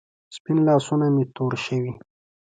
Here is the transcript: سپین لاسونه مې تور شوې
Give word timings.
سپین 0.35 0.57
لاسونه 0.67 1.05
مې 1.15 1.23
تور 1.35 1.53
شوې 1.65 1.93